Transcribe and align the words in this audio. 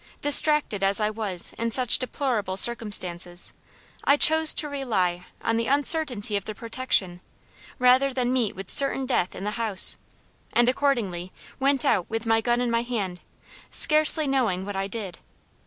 Distracted 0.21 0.81
as 0.83 0.99
I 0.99 1.11
was 1.11 1.53
in 1.59 1.69
such 1.69 1.99
deplorable 1.99 2.57
circumstances, 2.57 3.53
I 4.03 4.17
chose 4.17 4.51
to 4.55 4.67
rely 4.67 5.27
on 5.43 5.57
the 5.57 5.67
uncertainty 5.67 6.35
of 6.35 6.45
their 6.45 6.55
protection, 6.55 7.21
rather 7.77 8.11
than 8.11 8.33
meet 8.33 8.55
with 8.55 8.71
certain 8.71 9.05
death 9.05 9.35
in 9.35 9.43
the 9.43 9.51
house; 9.61 9.97
and 10.53 10.67
accordingly 10.67 11.31
went 11.59 11.85
out 11.85 12.09
with 12.09 12.25
my 12.25 12.41
gun 12.41 12.61
in 12.61 12.71
my 12.71 12.81
hand, 12.81 13.19
scarcely 13.69 14.25
knowing 14.25 14.65
what 14.65 14.75
I 14.75 14.87
did. 14.87 15.19